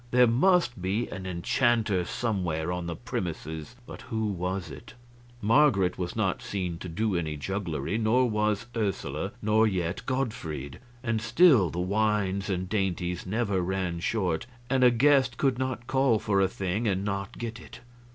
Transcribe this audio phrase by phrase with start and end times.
[0.09, 4.95] There must be an enchanter somewhere on the premises, but who was it?
[5.43, 11.21] Marget was not seen to do any jugglery, nor was Ursula, nor yet Gottfried; and
[11.21, 16.41] still the wines and dainties never ran short, and a guest could not call for
[16.41, 17.81] a thing and not get it.